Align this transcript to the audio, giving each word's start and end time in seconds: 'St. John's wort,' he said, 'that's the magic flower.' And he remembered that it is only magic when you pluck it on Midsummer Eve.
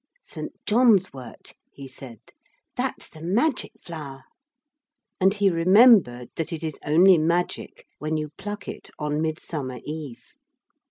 'St. 0.23 0.51
John's 0.65 1.13
wort,' 1.13 1.53
he 1.71 1.87
said, 1.87 2.17
'that's 2.75 3.07
the 3.07 3.21
magic 3.21 3.73
flower.' 3.79 4.23
And 5.19 5.31
he 5.35 5.47
remembered 5.51 6.31
that 6.37 6.51
it 6.51 6.63
is 6.63 6.79
only 6.83 7.19
magic 7.19 7.85
when 7.99 8.17
you 8.17 8.29
pluck 8.35 8.67
it 8.67 8.89
on 8.97 9.21
Midsummer 9.21 9.77
Eve. 9.85 10.33